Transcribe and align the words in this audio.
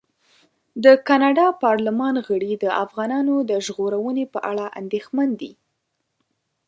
د 0.83 0.85
کاناډا 1.07 1.47
پارلمان 1.63 2.15
غړي 2.27 2.53
د 2.55 2.65
افغانانو 2.83 3.35
د 3.49 3.51
ژغورنې 3.65 4.25
په 4.33 4.39
اړه 4.51 4.65
اندېښمن 4.81 5.29
دي. 5.41 5.51